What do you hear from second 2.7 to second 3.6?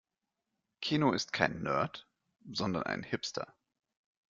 ein Hipster.